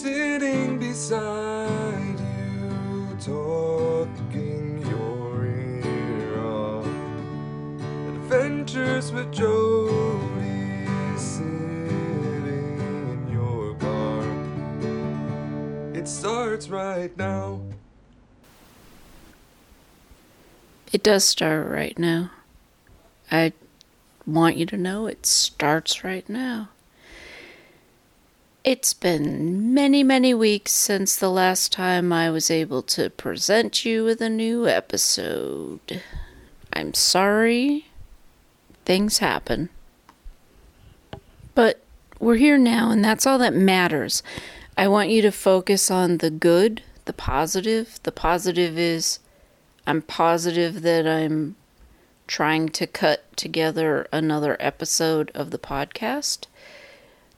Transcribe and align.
sitting 0.00 0.78
beside 0.78 2.18
you, 2.18 3.16
talking 3.20 4.80
your 4.88 5.44
ear 5.44 6.40
off. 6.40 6.86
Adventures 8.08 9.12
with 9.12 9.30
Jody, 9.30 10.86
sitting 11.18 12.80
in 12.80 13.28
your 13.30 13.74
car. 13.74 14.24
It 15.94 16.08
starts 16.08 16.70
right 16.70 17.14
now. 17.18 17.60
It 20.94 21.02
does 21.02 21.26
start 21.26 21.68
right 21.68 21.98
now. 21.98 22.30
I 23.30 23.52
want 24.26 24.56
you 24.56 24.64
to 24.64 24.78
know 24.78 25.06
it 25.06 25.26
starts 25.26 26.02
right 26.02 26.26
now. 26.26 26.70
It's 28.62 28.92
been 28.92 29.72
many, 29.72 30.02
many 30.02 30.34
weeks 30.34 30.72
since 30.72 31.16
the 31.16 31.30
last 31.30 31.72
time 31.72 32.12
I 32.12 32.28
was 32.30 32.50
able 32.50 32.82
to 32.82 33.08
present 33.08 33.86
you 33.86 34.04
with 34.04 34.20
a 34.20 34.28
new 34.28 34.68
episode. 34.68 36.02
I'm 36.70 36.92
sorry. 36.92 37.86
Things 38.84 39.16
happen. 39.16 39.70
But 41.54 41.80
we're 42.18 42.34
here 42.34 42.58
now, 42.58 42.90
and 42.90 43.02
that's 43.02 43.26
all 43.26 43.38
that 43.38 43.54
matters. 43.54 44.22
I 44.76 44.88
want 44.88 45.08
you 45.08 45.22
to 45.22 45.32
focus 45.32 45.90
on 45.90 46.18
the 46.18 46.30
good, 46.30 46.82
the 47.06 47.14
positive. 47.14 47.98
The 48.02 48.12
positive 48.12 48.78
is 48.78 49.20
I'm 49.86 50.02
positive 50.02 50.82
that 50.82 51.06
I'm 51.06 51.56
trying 52.26 52.68
to 52.68 52.86
cut 52.86 53.24
together 53.38 54.06
another 54.12 54.58
episode 54.60 55.30
of 55.34 55.50
the 55.50 55.58
podcast. 55.58 56.44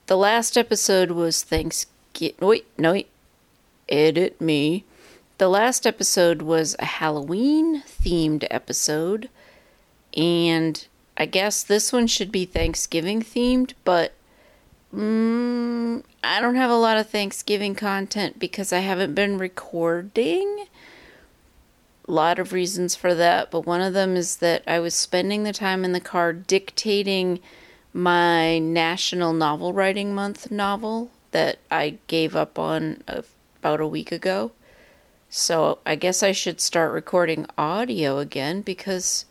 The 0.06 0.16
last 0.16 0.56
episode 0.59 1.12
was 1.12 1.42
Thanksgiving. 1.42 2.37
Wait, 2.41 2.66
no, 2.79 3.02
edit 3.88 4.41
me. 4.41 4.84
The 5.38 5.48
last 5.48 5.87
episode 5.87 6.43
was 6.43 6.76
a 6.79 6.85
Halloween 6.85 7.82
themed 7.82 8.46
episode, 8.51 9.29
and 10.16 10.87
I 11.16 11.26
guess 11.26 11.63
this 11.63 11.93
one 11.93 12.07
should 12.07 12.30
be 12.30 12.45
Thanksgiving 12.45 13.23
themed, 13.23 13.73
but 13.85 14.13
mm, 14.95 16.02
I 16.23 16.41
don't 16.41 16.54
have 16.54 16.71
a 16.71 16.76
lot 16.76 16.98
of 16.98 17.09
Thanksgiving 17.10 17.74
content 17.74 18.38
because 18.38 18.73
I 18.73 18.80
haven't 18.80 19.15
been 19.15 19.38
recording 19.38 20.66
A 22.09 22.13
lot 22.13 22.38
of 22.38 22.52
reasons 22.52 22.95
for 22.96 23.15
that, 23.15 23.51
but 23.51 23.66
one 23.66 23.80
of 23.80 23.95
them 23.95 24.16
is 24.16 24.37
that 24.37 24.63
I 24.66 24.80
was 24.80 24.95
spending 24.95 25.45
the 25.45 25.52
time 25.52 25.85
in 25.85 25.93
the 25.93 26.01
car 26.01 26.32
dictating 26.32 27.41
my 27.93 28.59
National 28.59 29.32
Novel 29.32 29.73
Writing 29.73 30.15
Month 30.15 30.51
novel 30.51 31.10
that 31.30 31.59
I 31.71 31.98
gave 32.07 32.37
up 32.37 32.59
on 32.59 33.02
about 33.07 33.80
a 33.80 33.87
week 33.87 34.12
ago. 34.12 34.52
So 35.29 35.79
I 35.87 35.95
guess 35.95 36.23
I 36.23 36.32
should 36.32 36.60
start 36.60 36.93
recording 36.93 37.46
audio 37.57 38.18
again 38.18 38.60
because 38.60 39.24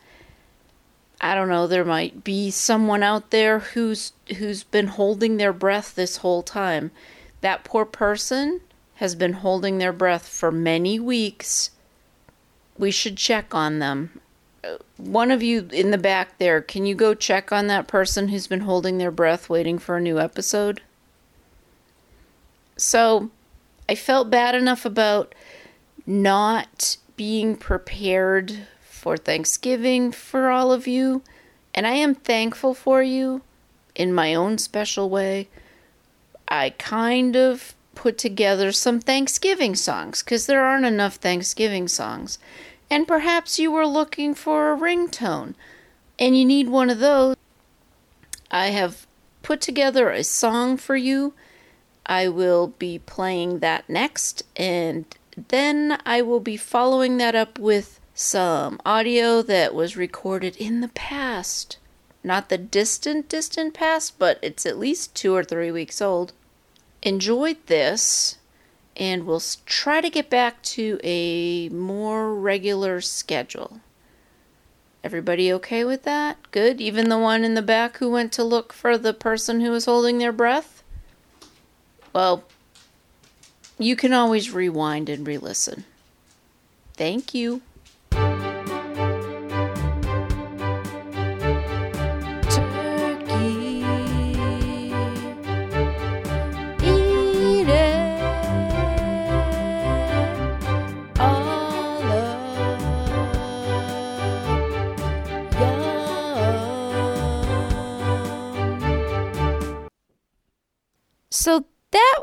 I 1.19 1.35
don't 1.35 1.49
know, 1.49 1.67
there 1.67 1.85
might 1.85 2.23
be 2.23 2.49
someone 2.49 3.03
out 3.03 3.29
there 3.29 3.59
who's 3.59 4.13
who's 4.37 4.63
been 4.63 4.87
holding 4.87 5.37
their 5.37 5.53
breath 5.53 5.93
this 5.95 6.17
whole 6.17 6.41
time. 6.41 6.91
That 7.41 7.63
poor 7.63 7.85
person 7.85 8.61
has 8.95 9.15
been 9.15 9.33
holding 9.33 9.77
their 9.77 9.93
breath 9.93 10.27
for 10.27 10.51
many 10.51 10.99
weeks 10.99 11.71
we 12.81 12.91
should 12.91 13.17
check 13.17 13.53
on 13.53 13.79
them. 13.79 14.20
One 14.97 15.31
of 15.31 15.41
you 15.41 15.67
in 15.71 15.91
the 15.91 15.97
back 15.97 16.37
there, 16.37 16.61
can 16.61 16.85
you 16.85 16.93
go 16.93 17.13
check 17.13 17.51
on 17.51 17.67
that 17.67 17.87
person 17.87 18.27
who's 18.27 18.47
been 18.47 18.61
holding 18.61 18.97
their 18.97 19.11
breath 19.11 19.49
waiting 19.49 19.79
for 19.79 19.97
a 19.97 20.01
new 20.01 20.19
episode? 20.19 20.81
So, 22.77 23.31
I 23.89 23.95
felt 23.95 24.29
bad 24.29 24.55
enough 24.55 24.85
about 24.85 25.33
not 26.05 26.97
being 27.15 27.55
prepared 27.55 28.67
for 28.81 29.17
Thanksgiving 29.17 30.11
for 30.11 30.49
all 30.49 30.71
of 30.71 30.87
you, 30.87 31.23
and 31.73 31.87
I 31.87 31.93
am 31.93 32.15
thankful 32.15 32.73
for 32.73 33.01
you 33.01 33.41
in 33.95 34.13
my 34.13 34.33
own 34.33 34.57
special 34.57 35.09
way. 35.09 35.47
I 36.47 36.71
kind 36.71 37.35
of 37.35 37.73
put 37.95 38.17
together 38.17 38.71
some 38.71 38.99
Thanksgiving 38.99 39.75
songs 39.75 40.23
because 40.23 40.45
there 40.45 40.63
aren't 40.63 40.85
enough 40.85 41.15
Thanksgiving 41.15 41.87
songs 41.87 42.39
and 42.91 43.07
perhaps 43.07 43.57
you 43.57 43.71
were 43.71 43.87
looking 43.87 44.35
for 44.35 44.71
a 44.71 44.77
ringtone 44.77 45.55
and 46.19 46.37
you 46.37 46.43
need 46.43 46.67
one 46.67 46.89
of 46.89 46.99
those. 46.99 47.37
I 48.51 48.67
have 48.67 49.07
put 49.41 49.61
together 49.61 50.09
a 50.09 50.25
song 50.25 50.75
for 50.75 50.97
you. 50.97 51.33
I 52.05 52.27
will 52.27 52.67
be 52.67 52.99
playing 52.99 53.59
that 53.59 53.89
next, 53.89 54.43
and 54.57 55.05
then 55.47 55.99
I 56.05 56.21
will 56.21 56.41
be 56.41 56.57
following 56.57 57.17
that 57.17 57.33
up 57.33 57.57
with 57.57 57.99
some 58.13 58.79
audio 58.85 59.41
that 59.41 59.73
was 59.73 59.95
recorded 59.95 60.57
in 60.57 60.81
the 60.81 60.89
past. 60.89 61.77
Not 62.23 62.49
the 62.49 62.57
distant, 62.57 63.29
distant 63.29 63.73
past, 63.73 64.19
but 64.19 64.37
it's 64.41 64.65
at 64.65 64.77
least 64.77 65.15
two 65.15 65.33
or 65.33 65.43
three 65.43 65.71
weeks 65.71 66.01
old. 66.01 66.33
Enjoyed 67.01 67.57
this 67.67 68.37
and 68.95 69.25
we'll 69.25 69.41
try 69.65 70.01
to 70.01 70.09
get 70.09 70.29
back 70.29 70.61
to 70.63 70.99
a 71.03 71.69
more 71.69 72.33
regular 72.35 73.01
schedule. 73.01 73.79
Everybody 75.03 75.51
okay 75.53 75.83
with 75.83 76.03
that? 76.03 76.37
Good? 76.51 76.79
Even 76.79 77.09
the 77.09 77.17
one 77.17 77.43
in 77.43 77.55
the 77.55 77.61
back 77.61 77.97
who 77.97 78.11
went 78.11 78.31
to 78.33 78.43
look 78.43 78.71
for 78.71 78.97
the 78.97 79.13
person 79.13 79.61
who 79.61 79.71
was 79.71 79.85
holding 79.85 80.19
their 80.19 80.31
breath? 80.31 80.83
Well, 82.13 82.43
you 83.79 83.95
can 83.95 84.13
always 84.13 84.51
rewind 84.51 85.09
and 85.09 85.25
re 85.25 85.37
listen. 85.37 85.85
Thank 86.93 87.33
you. 87.33 87.61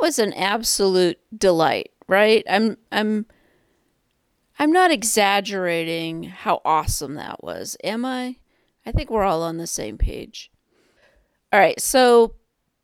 Was 0.09 0.19
an 0.19 0.33
absolute 0.33 1.19
delight, 1.37 1.91
right? 2.07 2.43
I'm 2.49 2.79
I'm 2.91 3.27
I'm 4.59 4.73
not 4.73 4.91
exaggerating 4.91 6.23
how 6.23 6.63
awesome 6.65 7.17
that 7.17 7.45
was. 7.45 7.77
Am 7.85 8.07
I? 8.07 8.37
I 8.87 8.93
think 8.93 9.11
we're 9.11 9.25
all 9.25 9.43
on 9.43 9.59
the 9.59 9.67
same 9.67 9.99
page. 9.99 10.51
All 11.53 11.61
right, 11.61 11.79
so 11.79 12.37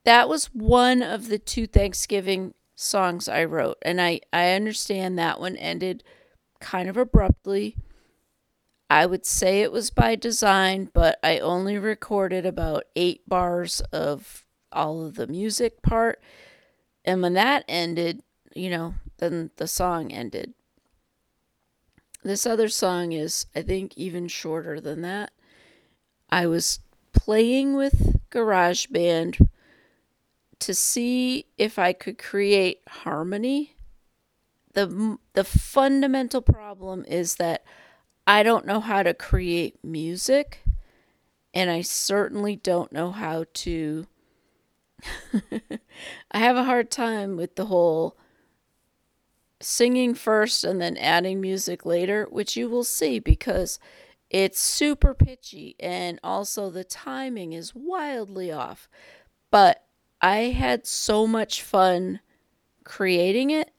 that 0.05 0.29
was 0.29 0.51
one 0.53 1.03
of 1.03 1.29
the 1.29 1.39
two 1.39 1.67
Thanksgiving 1.67 2.53
songs 2.75 3.27
I 3.27 3.45
wrote, 3.45 3.79
and 3.81 4.03
I 4.03 4.21
I 4.31 4.51
understand 4.51 5.19
that 5.19 5.41
one 5.41 5.57
ended 5.57 6.05
kind 6.61 6.91
of 6.91 6.99
abruptly. 6.99 7.79
I 8.91 9.07
would 9.07 9.25
say 9.25 9.63
it 9.63 9.73
was 9.73 9.89
by 9.89 10.15
design, 10.15 10.91
but 10.93 11.19
I 11.23 11.39
only 11.39 11.79
recorded 11.79 12.45
about 12.45 12.85
8 12.95 13.27
bars 13.27 13.81
of 13.93 14.45
all 14.71 15.07
of 15.07 15.15
the 15.15 15.27
music 15.27 15.81
part. 15.81 16.21
And 17.05 17.21
when 17.23 17.35
that 17.35 17.65
ended, 17.69 18.23
you 18.55 18.71
know, 18.71 18.95
then 19.19 19.51
the 19.57 19.69
song 19.69 20.13
ended. 20.13 20.55
This 22.23 22.47
other 22.47 22.69
song 22.69 23.13
is, 23.13 23.47
I 23.55 23.63
think, 23.63 23.97
even 23.99 24.29
shorter 24.29 24.81
than 24.81 25.03
that. 25.03 25.33
I 26.31 26.47
was 26.47 26.81
playing 27.13 27.75
with 27.77 28.19
GarageBand 28.31 29.49
to 30.61 30.75
see 30.75 31.47
if 31.59 31.79
I 31.79 31.93
could 31.93 32.17
create 32.17 32.81
harmony. 32.89 33.77
The, 34.73 35.19
the 35.35 35.45
fundamental 35.45 36.41
problem 36.41 37.05
is 37.07 37.37
that 37.37 37.65
I 38.27 38.43
don't 38.43 38.65
know 38.65 38.81
how 38.81 39.03
to 39.03 39.13
create 39.13 39.85
music, 39.85 40.61
and 41.53 41.71
I 41.71 41.83
certainly 41.83 42.57
don't 42.57 42.91
know 42.91 43.11
how 43.13 43.45
to 43.53 44.07
I 46.31 46.39
have 46.39 46.57
a 46.57 46.65
hard 46.65 46.91
time 46.91 47.37
with 47.37 47.57
the 47.57 47.67
whole 47.67 48.17
singing 49.61 50.15
first 50.15 50.65
and 50.65 50.81
then 50.81 50.97
adding 50.97 51.41
music 51.41 51.87
later, 51.87 52.27
which 52.31 52.57
you 52.57 52.69
will 52.69 52.85
see 52.85 53.19
because 53.19 53.79
it's 54.31 54.61
super 54.61 55.15
pitchy 55.15 55.77
and 55.79 56.19
also 56.23 56.71
the 56.71 56.85
timing 56.85 57.53
is 57.53 57.75
wildly 57.75 58.51
off. 58.53 58.89
But 59.51 59.85
I 60.21 60.37
had 60.37 60.87
so 60.87 61.27
much 61.27 61.63
fun 61.63 62.21
creating 62.85 63.51
it. 63.51 63.71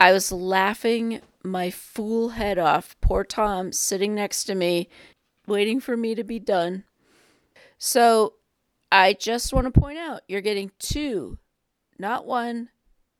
I 0.00 0.12
was 0.12 0.30
laughing 0.30 1.20
my 1.42 1.70
fool 1.70 2.30
head 2.30 2.58
off. 2.58 2.96
Poor 3.00 3.24
Tom 3.24 3.72
sitting 3.72 4.14
next 4.14 4.44
to 4.44 4.54
me, 4.54 4.88
waiting 5.46 5.80
for 5.80 5.96
me 5.96 6.14
to 6.14 6.24
be 6.24 6.38
done. 6.38 6.84
So 7.78 8.34
I 8.90 9.12
just 9.12 9.52
want 9.52 9.72
to 9.72 9.80
point 9.80 9.98
out 9.98 10.22
you're 10.28 10.40
getting 10.40 10.70
two, 10.78 11.38
not 11.98 12.26
one, 12.26 12.70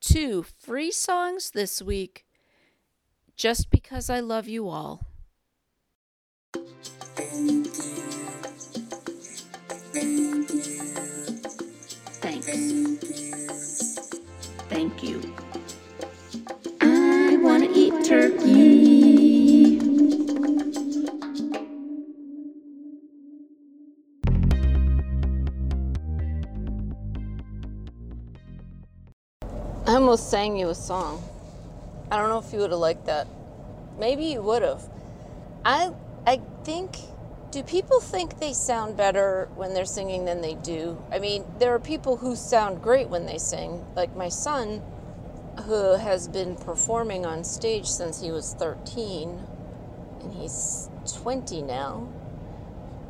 two 0.00 0.44
free 0.58 0.90
songs 0.90 1.50
this 1.50 1.82
week 1.82 2.24
just 3.36 3.70
because 3.70 4.08
I 4.08 4.20
love 4.20 4.48
you 4.48 4.68
all. 4.68 5.06
Thanks. 12.20 12.48
Thank 14.68 15.02
you. 15.02 15.34
I 16.80 17.36
want 17.40 17.64
to 17.64 17.70
eat 17.78 18.04
turkey. 18.04 18.77
Sang 30.38 30.56
you 30.56 30.68
a 30.68 30.74
song. 30.74 31.20
I 32.12 32.16
don't 32.16 32.28
know 32.28 32.38
if 32.38 32.52
you 32.52 32.60
would 32.60 32.70
have 32.70 32.78
liked 32.78 33.06
that. 33.06 33.26
Maybe 33.98 34.26
you 34.26 34.40
would 34.40 34.62
have. 34.62 34.88
I 35.64 35.92
I 36.28 36.40
think 36.62 36.96
do 37.50 37.64
people 37.64 37.98
think 37.98 38.38
they 38.38 38.52
sound 38.52 38.96
better 38.96 39.48
when 39.56 39.74
they're 39.74 39.84
singing 39.98 40.26
than 40.26 40.40
they 40.40 40.54
do? 40.54 40.96
I 41.10 41.18
mean, 41.18 41.44
there 41.58 41.74
are 41.74 41.80
people 41.80 42.18
who 42.18 42.36
sound 42.36 42.80
great 42.80 43.08
when 43.08 43.26
they 43.26 43.38
sing. 43.38 43.84
Like 43.96 44.14
my 44.14 44.28
son 44.28 44.80
who 45.66 45.96
has 45.96 46.28
been 46.28 46.54
performing 46.54 47.26
on 47.26 47.42
stage 47.42 47.86
since 47.86 48.20
he 48.22 48.30
was 48.30 48.54
13 48.54 49.44
and 50.20 50.32
he's 50.34 50.88
20 51.20 51.62
now. 51.62 52.06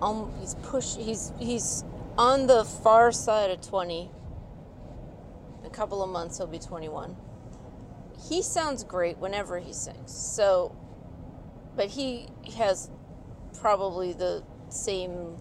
Um 0.00 0.32
he's 0.40 0.54
push 0.62 0.96
he's 0.96 1.34
he's 1.38 1.84
on 2.16 2.46
the 2.46 2.64
far 2.64 3.12
side 3.12 3.50
of 3.50 3.60
20. 3.60 4.12
A 5.68 5.70
couple 5.70 6.02
of 6.02 6.10
months 6.10 6.38
he'll 6.38 6.46
be 6.46 6.58
21 6.58 7.16
he 8.26 8.42
sounds 8.42 8.84
great 8.84 9.18
whenever 9.18 9.58
he 9.58 9.72
sings. 9.72 10.12
So, 10.12 10.74
but 11.76 11.88
he 11.88 12.28
has 12.56 12.90
probably 13.60 14.12
the 14.12 14.42
same 14.68 15.36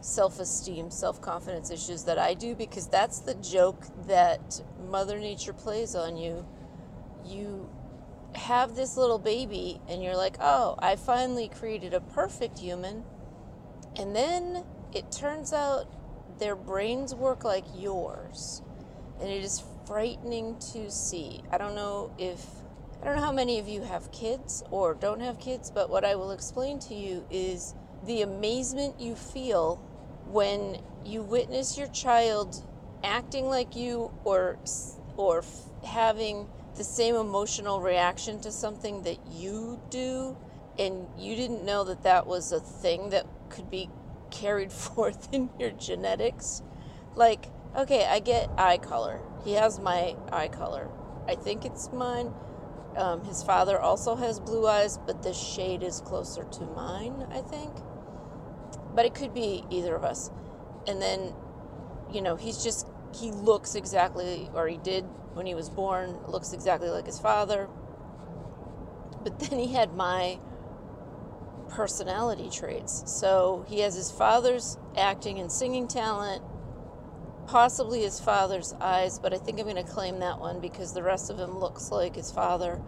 self 0.00 0.38
esteem, 0.38 0.90
self 0.90 1.20
confidence 1.20 1.70
issues 1.70 2.04
that 2.04 2.18
I 2.18 2.34
do 2.34 2.54
because 2.54 2.88
that's 2.88 3.20
the 3.20 3.34
joke 3.34 3.84
that 4.06 4.62
Mother 4.88 5.18
Nature 5.18 5.52
plays 5.52 5.94
on 5.94 6.16
you. 6.16 6.46
You 7.24 7.68
have 8.34 8.76
this 8.76 8.96
little 8.96 9.18
baby 9.18 9.80
and 9.88 10.02
you're 10.02 10.16
like, 10.16 10.36
oh, 10.40 10.76
I 10.78 10.96
finally 10.96 11.48
created 11.48 11.94
a 11.94 12.00
perfect 12.00 12.58
human. 12.58 13.04
And 13.96 14.14
then 14.14 14.64
it 14.92 15.10
turns 15.10 15.52
out 15.52 15.86
their 16.38 16.54
brains 16.54 17.14
work 17.14 17.44
like 17.44 17.64
yours. 17.74 18.62
And 19.20 19.28
it 19.28 19.44
is 19.44 19.62
frightening 19.86 20.56
to 20.72 20.90
see. 20.90 21.42
I 21.50 21.58
don't 21.58 21.74
know 21.74 22.12
if 22.18 22.44
I 23.02 23.06
don't 23.06 23.16
know 23.16 23.22
how 23.22 23.32
many 23.32 23.58
of 23.58 23.68
you 23.68 23.82
have 23.82 24.12
kids 24.12 24.62
or 24.70 24.94
don't 24.94 25.20
have 25.20 25.38
kids, 25.38 25.70
but 25.70 25.88
what 25.90 26.04
I 26.04 26.14
will 26.16 26.32
explain 26.32 26.78
to 26.80 26.94
you 26.94 27.26
is 27.30 27.74
the 28.06 28.22
amazement 28.22 29.00
you 29.00 29.14
feel 29.14 29.76
when 30.26 30.78
you 31.04 31.22
witness 31.22 31.78
your 31.78 31.88
child 31.88 32.64
acting 33.02 33.46
like 33.46 33.74
you 33.74 34.10
or 34.24 34.58
or 35.16 35.42
having 35.84 36.46
the 36.76 36.84
same 36.84 37.14
emotional 37.14 37.80
reaction 37.80 38.40
to 38.40 38.52
something 38.52 39.02
that 39.02 39.18
you 39.30 39.80
do 39.90 40.36
and 40.78 41.06
you 41.18 41.34
didn't 41.34 41.64
know 41.64 41.84
that 41.84 42.02
that 42.02 42.26
was 42.26 42.52
a 42.52 42.60
thing 42.60 43.10
that 43.10 43.26
could 43.48 43.70
be 43.70 43.88
carried 44.30 44.72
forth 44.86 45.28
in 45.32 45.50
your 45.58 45.70
genetics 45.70 46.62
like 47.14 47.46
okay 47.76 48.04
i 48.06 48.18
get 48.18 48.48
eye 48.58 48.78
color 48.78 49.20
he 49.44 49.52
has 49.52 49.80
my 49.80 50.16
eye 50.32 50.48
color. 50.48 50.88
I 51.26 51.34
think 51.34 51.64
it's 51.64 51.90
mine. 51.92 52.32
Um, 52.96 53.24
his 53.24 53.42
father 53.42 53.80
also 53.80 54.16
has 54.16 54.40
blue 54.40 54.66
eyes, 54.66 54.98
but 55.06 55.22
the 55.22 55.32
shade 55.32 55.82
is 55.82 56.00
closer 56.00 56.44
to 56.44 56.66
mine, 56.66 57.26
I 57.30 57.40
think. 57.40 57.72
But 58.94 59.06
it 59.06 59.14
could 59.14 59.32
be 59.32 59.64
either 59.70 59.94
of 59.94 60.04
us. 60.04 60.30
And 60.86 61.00
then, 61.00 61.32
you 62.12 62.20
know, 62.20 62.36
he's 62.36 62.62
just, 62.62 62.86
he 63.14 63.30
looks 63.30 63.74
exactly, 63.74 64.50
or 64.54 64.68
he 64.68 64.76
did 64.76 65.04
when 65.34 65.46
he 65.46 65.54
was 65.54 65.70
born, 65.70 66.18
looks 66.26 66.52
exactly 66.52 66.90
like 66.90 67.06
his 67.06 67.18
father. 67.18 67.68
But 69.22 69.38
then 69.38 69.58
he 69.58 69.72
had 69.72 69.94
my 69.94 70.38
personality 71.68 72.50
traits. 72.50 73.04
So 73.06 73.64
he 73.68 73.80
has 73.80 73.94
his 73.94 74.10
father's 74.10 74.76
acting 74.96 75.38
and 75.38 75.50
singing 75.50 75.86
talent, 75.86 76.42
possibly 77.50 78.02
his 78.02 78.20
father's 78.20 78.72
eyes, 78.80 79.18
but 79.18 79.34
I 79.34 79.38
think 79.38 79.58
I'm 79.58 79.64
going 79.64 79.74
to 79.74 79.82
claim 79.82 80.20
that 80.20 80.38
one 80.38 80.60
because 80.60 80.94
the 80.94 81.02
rest 81.02 81.30
of 81.30 81.38
him 81.38 81.58
looks 81.58 81.90
like 81.90 82.14
his 82.14 82.30
father. 82.30 82.80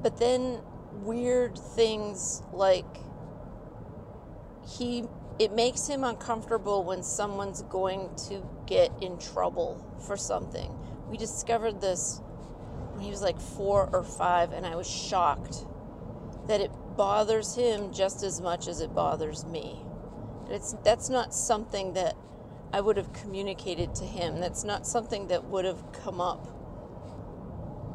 But 0.00 0.18
then 0.18 0.60
weird 1.02 1.58
things 1.58 2.42
like 2.52 2.86
he 4.66 5.04
it 5.38 5.52
makes 5.52 5.86
him 5.86 6.02
uncomfortable 6.02 6.82
when 6.82 7.02
someone's 7.02 7.62
going 7.62 8.10
to 8.28 8.44
get 8.66 8.90
in 9.00 9.18
trouble 9.18 9.84
for 10.06 10.16
something. 10.16 10.72
We 11.08 11.16
discovered 11.16 11.80
this 11.80 12.20
when 12.92 13.04
he 13.04 13.10
was 13.10 13.22
like 13.22 13.40
4 13.40 13.90
or 13.92 14.02
5 14.02 14.52
and 14.52 14.66
I 14.66 14.74
was 14.76 14.88
shocked 14.88 15.64
that 16.46 16.60
it 16.60 16.70
bothers 16.96 17.54
him 17.54 17.92
just 17.92 18.22
as 18.22 18.40
much 18.40 18.66
as 18.68 18.80
it 18.80 18.94
bothers 18.94 19.44
me. 19.44 19.80
It's 20.48 20.74
that's 20.84 21.08
not 21.08 21.34
something 21.34 21.94
that 21.94 22.16
I 22.72 22.80
would 22.80 22.96
have 22.96 23.12
communicated 23.12 23.94
to 23.96 24.04
him. 24.04 24.40
That's 24.40 24.64
not 24.64 24.86
something 24.86 25.28
that 25.28 25.44
would 25.44 25.64
have 25.64 25.92
come 25.92 26.20
up. 26.20 26.46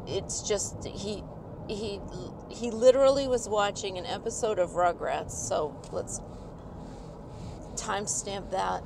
It's 0.06 0.42
just 0.42 0.84
he 0.84 1.22
he 1.68 2.00
he 2.48 2.70
literally 2.70 3.28
was 3.28 3.48
watching 3.48 3.96
an 3.98 4.06
episode 4.06 4.58
of 4.58 4.70
Rugrats. 4.70 5.30
So 5.30 5.80
let's 5.92 6.20
timestamp 7.76 8.50
that. 8.50 8.82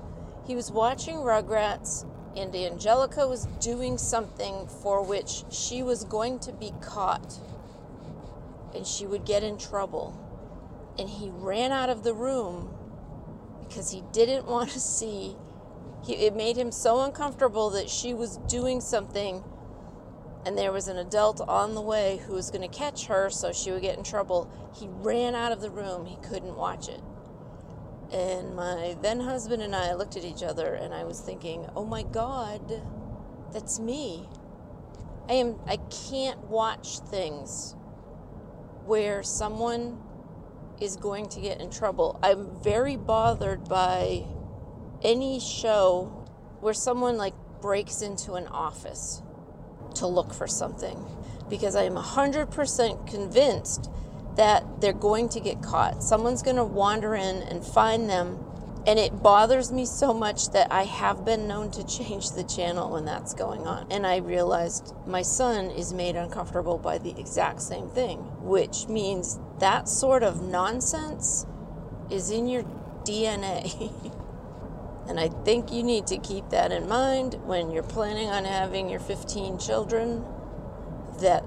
He 0.46 0.54
was 0.54 0.70
watching 0.70 1.16
Rugrats 1.16 2.06
and 2.36 2.54
Angelica 2.54 3.26
was 3.26 3.46
doing 3.60 3.98
something 3.98 4.66
for 4.82 5.02
which 5.02 5.44
she 5.50 5.82
was 5.82 6.04
going 6.04 6.38
to 6.40 6.52
be 6.52 6.72
caught 6.80 7.34
and 8.74 8.86
she 8.86 9.06
would 9.06 9.24
get 9.24 9.42
in 9.42 9.58
trouble. 9.58 10.16
And 10.98 11.08
he 11.08 11.30
ran 11.30 11.72
out 11.72 11.90
of 11.90 12.02
the 12.02 12.12
room 12.14 12.74
because 13.60 13.90
he 13.90 14.02
didn't 14.12 14.46
want 14.50 14.70
to 14.70 14.80
see 14.80 15.36
he, 16.04 16.14
it 16.14 16.34
made 16.34 16.56
him 16.56 16.72
so 16.72 17.00
uncomfortable 17.00 17.70
that 17.70 17.88
she 17.88 18.14
was 18.14 18.38
doing 18.48 18.80
something 18.80 19.42
and 20.46 20.56
there 20.56 20.72
was 20.72 20.88
an 20.88 20.96
adult 20.96 21.40
on 21.42 21.74
the 21.74 21.80
way 21.80 22.20
who 22.26 22.32
was 22.32 22.50
going 22.50 22.68
to 22.68 22.74
catch 22.74 23.06
her 23.06 23.28
so 23.28 23.52
she 23.52 23.70
would 23.70 23.82
get 23.82 23.98
in 23.98 24.04
trouble. 24.04 24.50
He 24.78 24.88
ran 24.88 25.34
out 25.34 25.52
of 25.52 25.60
the 25.60 25.70
room. 25.70 26.06
He 26.06 26.16
couldn't 26.16 26.56
watch 26.56 26.88
it. 26.88 27.02
And 28.12 28.56
my 28.56 28.96
then 29.02 29.20
husband 29.20 29.62
and 29.62 29.76
I 29.76 29.92
looked 29.94 30.16
at 30.16 30.24
each 30.24 30.42
other 30.42 30.72
and 30.72 30.94
I 30.94 31.04
was 31.04 31.20
thinking, 31.20 31.68
"Oh 31.76 31.84
my 31.84 32.02
god, 32.02 32.82
that's 33.52 33.78
me. 33.78 34.26
I 35.28 35.34
am 35.34 35.56
I 35.66 35.76
can't 36.08 36.42
watch 36.44 37.00
things 37.00 37.76
where 38.86 39.22
someone 39.22 39.98
is 40.80 40.96
going 40.96 41.28
to 41.28 41.40
get 41.40 41.60
in 41.60 41.68
trouble. 41.68 42.18
I'm 42.22 42.56
very 42.62 42.96
bothered 42.96 43.68
by 43.68 44.24
any 45.02 45.40
show 45.40 46.26
where 46.60 46.74
someone 46.74 47.16
like 47.16 47.34
breaks 47.60 48.02
into 48.02 48.34
an 48.34 48.46
office 48.48 49.22
to 49.94 50.06
look 50.06 50.32
for 50.32 50.46
something 50.46 51.04
because 51.48 51.74
I 51.76 51.84
am 51.84 51.94
100% 51.94 53.06
convinced 53.08 53.90
that 54.36 54.80
they're 54.80 54.92
going 54.92 55.28
to 55.30 55.40
get 55.40 55.62
caught. 55.62 56.02
Someone's 56.02 56.42
going 56.42 56.56
to 56.56 56.64
wander 56.64 57.14
in 57.14 57.42
and 57.42 57.64
find 57.64 58.08
them. 58.08 58.44
And 58.86 58.98
it 58.98 59.22
bothers 59.22 59.72
me 59.72 59.84
so 59.84 60.14
much 60.14 60.50
that 60.52 60.72
I 60.72 60.84
have 60.84 61.24
been 61.24 61.48
known 61.48 61.70
to 61.72 61.84
change 61.98 62.30
the 62.30 62.44
channel 62.44 62.90
when 62.90 63.04
that's 63.04 63.34
going 63.34 63.66
on. 63.66 63.90
And 63.90 64.06
I 64.06 64.18
realized 64.18 64.94
my 65.06 65.22
son 65.22 65.70
is 65.70 65.92
made 65.92 66.16
uncomfortable 66.16 66.78
by 66.78 66.98
the 66.98 67.18
exact 67.18 67.62
same 67.62 67.88
thing, 67.88 68.18
which 68.40 68.86
means 68.86 69.38
that 69.58 69.88
sort 69.88 70.22
of 70.22 70.42
nonsense 70.42 71.44
is 72.10 72.30
in 72.30 72.46
your 72.48 72.62
DNA. 73.04 74.14
And 75.08 75.18
I 75.18 75.28
think 75.28 75.72
you 75.72 75.82
need 75.82 76.06
to 76.08 76.18
keep 76.18 76.50
that 76.50 76.70
in 76.70 76.86
mind 76.86 77.34
when 77.46 77.70
you're 77.70 77.82
planning 77.82 78.28
on 78.28 78.44
having 78.44 78.90
your 78.90 79.00
15 79.00 79.58
children 79.58 80.22
that 81.20 81.44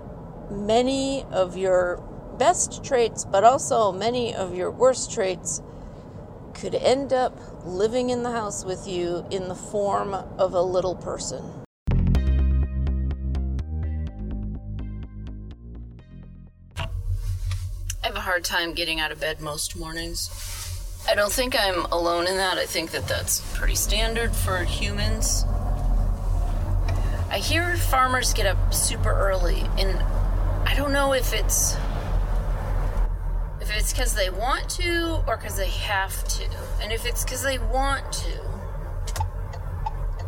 many 0.49 1.23
of 1.31 1.55
your 1.55 2.03
best 2.39 2.83
traits, 2.83 3.23
but 3.23 3.43
also 3.43 3.91
many 3.91 4.33
of 4.33 4.55
your 4.55 4.71
worst 4.71 5.11
traits, 5.11 5.61
could 6.55 6.73
end 6.73 7.13
up 7.13 7.39
living 7.63 8.09
in 8.09 8.23
the 8.23 8.31
house 8.31 8.65
with 8.65 8.87
you 8.87 9.25
in 9.29 9.47
the 9.47 9.55
form 9.55 10.13
of 10.13 10.53
a 10.53 10.61
little 10.61 10.95
person. 10.95 11.43
I 18.03 18.07
have 18.07 18.15
a 18.15 18.21
hard 18.21 18.43
time 18.43 18.73
getting 18.73 18.99
out 18.99 19.11
of 19.11 19.19
bed 19.19 19.39
most 19.39 19.77
mornings. 19.77 20.70
I 21.10 21.15
don't 21.15 21.31
think 21.31 21.55
I'm 21.60 21.86
alone 21.86 22.27
in 22.27 22.38
that. 22.38 22.58
I 22.58 22.65
think 22.65 22.91
that 22.91 23.08
that's 23.08 23.41
pretty 23.58 23.75
standard 23.75 24.34
for 24.34 24.63
humans. 24.63 25.46
I 27.29 27.38
hear 27.38 27.75
farmers 27.75 28.34
get 28.34 28.46
up 28.46 28.74
super 28.74 29.12
early, 29.12 29.62
and 29.77 30.00
I 30.67 30.74
don't 30.75 30.91
know 30.91 31.13
if 31.13 31.34
it's 31.34 31.75
if 33.62 33.75
it's 33.75 33.93
because 33.93 34.15
they 34.15 34.29
want 34.29 34.70
to 34.72 35.24
or 35.27 35.38
because 35.38 35.58
they 35.58 35.70
have 35.70 36.24
to. 36.25 36.50
And 36.81 36.91
if 36.91 37.05
it's 37.05 37.24
because 37.24 37.43
they 37.43 37.58
want 37.58 38.12
to, 38.13 38.41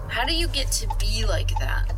how 0.07 0.25
do 0.25 0.33
you 0.33 0.47
get 0.47 0.71
to 0.73 0.87
be 0.99 1.25
like 1.25 1.49
that? 1.59 1.93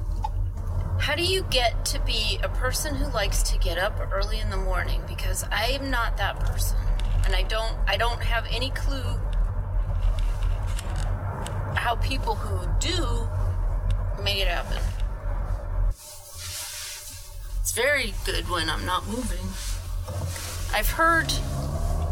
How 1.00 1.14
do 1.16 1.24
you 1.24 1.44
get 1.50 1.86
to 1.86 2.00
be 2.00 2.40
a 2.42 2.50
person 2.50 2.96
who 2.96 3.12
likes 3.12 3.44
to 3.44 3.60
get 3.60 3.78
up 3.78 4.00
early 4.12 4.40
in 4.40 4.50
the 4.50 4.58
morning? 4.58 5.02
Because 5.08 5.44
I 5.52 5.66
am 5.80 5.92
not 5.92 6.18
that 6.18 6.40
person, 6.40 6.78
and 7.26 7.36
I 7.36 7.44
don't 7.44 7.76
I 7.88 7.98
don't 7.98 8.22
have 8.22 8.46
any 8.52 8.70
clue 8.72 9.20
how 11.76 11.96
people 11.96 12.36
who 12.36 12.68
do 12.80 13.28
make 14.24 14.38
it 14.38 14.48
happen. 14.48 14.82
It's 17.60 17.74
very 17.74 18.14
good 18.26 18.50
when 18.50 18.70
I'm 18.70 18.86
not 18.86 19.08
moving. 19.08 19.46
I've 20.74 20.90
heard 20.90 21.30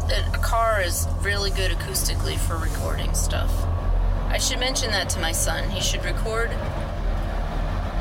that 0.08 0.34
a 0.34 0.38
car 0.38 0.80
is 0.80 1.06
really 1.22 1.50
good 1.50 1.70
acoustically 1.70 2.36
for 2.36 2.56
recording 2.56 3.14
stuff. 3.14 3.52
I 4.28 4.38
should 4.38 4.58
mention 4.58 4.90
that 4.90 5.08
to 5.10 5.20
my 5.20 5.32
son. 5.32 5.70
He 5.70 5.80
should 5.80 6.04
record 6.04 6.50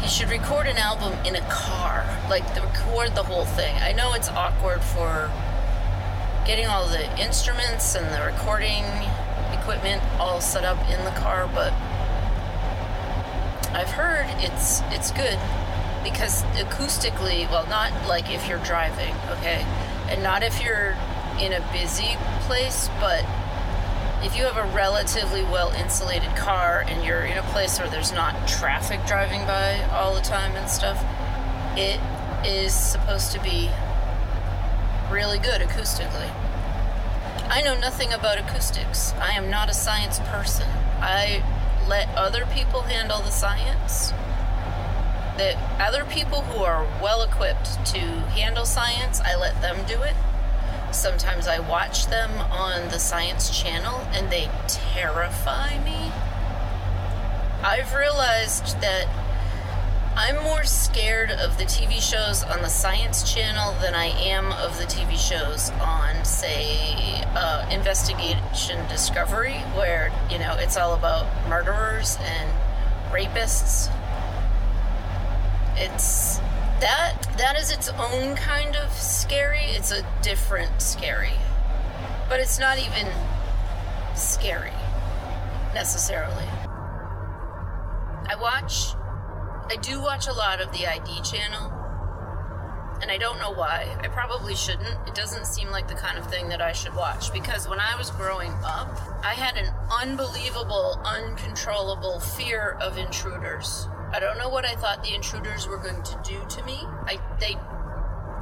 he 0.02 0.10
should 0.10 0.30
record 0.30 0.68
an 0.68 0.78
album 0.78 1.14
in 1.26 1.36
a 1.36 1.50
car. 1.50 2.06
Like 2.30 2.44
record 2.56 3.16
the 3.16 3.24
whole 3.24 3.46
thing. 3.46 3.74
I 3.78 3.94
know 3.94 4.14
it's 4.14 4.30
awkward 4.30 4.82
for 4.82 5.32
getting 6.46 6.68
all 6.68 6.88
the 6.88 7.22
instruments 7.22 7.96
and 7.96 8.06
the 8.14 8.26
recording 8.26 8.84
equipment 9.54 10.04
all 10.20 10.42
set 10.42 10.66
up 10.66 10.78
in 10.90 11.04
the 11.06 11.12
car, 11.12 11.50
but 11.54 11.72
I've 13.74 13.90
heard 13.90 14.28
it's 14.44 14.82
it's 14.92 15.12
good 15.12 15.40
because 16.04 16.44
acoustically, 16.56 17.50
well, 17.50 17.66
not 17.68 17.92
like 18.08 18.30
if 18.30 18.48
you're 18.48 18.64
driving, 18.64 19.16
okay, 19.30 19.66
and 20.10 20.22
not 20.22 20.44
if 20.44 20.62
you're 20.62 20.96
in 21.40 21.54
a 21.54 21.62
busy 21.72 22.18
place, 22.42 22.90
but 23.00 23.26
if 24.22 24.38
you 24.38 24.44
have 24.44 24.58
a 24.58 24.76
relatively 24.76 25.44
well 25.44 25.72
insulated 25.72 26.36
car 26.36 26.84
and 26.88 27.04
you're 27.06 27.24
in 27.24 27.38
a 27.38 27.44
place 27.44 27.80
where 27.80 27.90
there's 27.90 28.12
not 28.12 28.48
traffic 28.48 29.00
driving 29.06 29.46
by 29.48 29.82
all 29.92 30.14
the 30.14 30.22
time 30.22 30.56
and 30.56 30.70
stuff, 30.70 31.04
it 31.78 32.00
is 32.46 32.74
supposed 32.74 33.32
to 33.32 33.42
be 33.42 33.70
really 35.14 35.40
good 35.40 35.62
acoustically. 35.62 36.32
I 37.48 37.62
know 37.64 37.80
nothing 37.80 38.12
about 38.12 38.40
acoustics. 38.40 39.14
I 39.14 39.32
am 39.32 39.50
not 39.50 39.70
a 39.70 39.74
science 39.74 40.20
person. 40.20 40.68
I 41.00 41.44
let 41.88 42.10
other 42.16 42.46
people 42.48 42.82
handle 42.82 43.20
the 43.20 43.30
science 43.30 44.12
that 45.38 45.58
other 45.82 46.06
people 46.06 46.42
who 46.42 46.64
are 46.64 46.84
well 47.02 47.24
equipped 47.24 47.86
to 47.88 48.00
handle 48.00 48.66
science, 48.66 49.20
I 49.22 49.36
let 49.36 49.60
them 49.62 49.86
do 49.88 50.02
it. 50.04 50.16
Sometimes 50.92 51.48
I 51.48 51.60
watch 51.60 52.08
them 52.08 52.30
on 52.52 52.90
the 52.90 53.00
Science 53.00 53.50
Channel 53.50 54.02
and 54.12 54.32
they 54.32 54.50
terrify 54.68 55.84
me. 55.84 56.12
I've 57.64 57.96
realized 57.96 58.80
that 58.82 59.08
I'm 60.16 60.44
more 60.44 60.64
scared 60.64 61.32
of 61.32 61.58
the 61.58 61.64
TV 61.64 62.00
shows 62.00 62.44
on 62.44 62.62
the 62.62 62.70
Science 62.70 63.32
Channel 63.34 63.74
than 63.82 63.96
I 63.96 64.06
am 64.06 64.52
of 64.54 64.78
the 64.78 64.86
TV 64.86 65.18
shows 65.18 65.72
on, 65.82 66.24
say, 66.24 67.24
uh, 67.36 67.68
Investigation 67.72 68.88
Discovery, 68.90 69.58
where, 69.76 70.12
you 70.30 70.38
know, 70.38 70.56
it's 70.60 70.78
all 70.78 70.94
about 70.94 71.26
murderers 71.50 72.18
and 72.22 72.50
rapists 73.12 73.90
it's 75.76 76.38
that 76.80 77.16
that 77.38 77.58
is 77.60 77.72
its 77.72 77.90
own 77.90 78.36
kind 78.36 78.76
of 78.76 78.92
scary. 78.92 79.66
It's 79.70 79.92
a 79.92 80.06
different 80.22 80.82
scary. 80.82 81.34
But 82.30 82.40
it's 82.40 82.60
not 82.60 82.78
even 82.78 83.08
scary 84.16 84.72
necessarily. 85.74 86.46
I 88.26 88.36
watch 88.40 88.94
I 89.74 89.76
do 89.78 90.00
watch 90.00 90.28
a 90.28 90.34
lot 90.34 90.62
of 90.62 90.72
the 90.72 90.86
ID 90.86 91.24
channel. 91.24 91.74
And 93.02 93.10
I 93.10 93.18
don't 93.18 93.40
know 93.40 93.52
why. 93.52 93.98
I 94.04 94.08
probably 94.08 94.54
shouldn't. 94.54 95.08
It 95.08 95.16
doesn't 95.16 95.48
seem 95.48 95.72
like 95.72 95.88
the 95.88 95.96
kind 95.96 96.16
of 96.16 96.30
thing 96.30 96.48
that 96.50 96.62
I 96.62 96.74
should 96.74 96.94
watch 96.94 97.34
because 97.34 97.68
when 97.68 97.80
I 97.80 97.96
was 97.98 98.12
growing 98.12 98.52
up, 98.64 98.96
I 99.24 99.34
had 99.34 99.58
an 99.58 99.74
unbelievable, 99.92 101.02
uncontrollable 101.04 102.20
fear 102.20 102.78
of 102.82 103.00
intruders. 103.00 103.88
I 104.12 104.20
don't 104.20 104.38
know 104.38 104.48
what 104.48 104.64
I 104.64 104.76
thought 104.76 105.02
the 105.02 105.16
intruders 105.16 105.68
were 105.68 105.80
going 105.80 106.04
to 106.04 106.22
do 106.24 106.40
to 106.48 106.64
me. 106.66 106.78
I 107.08 107.20
they 107.40 107.58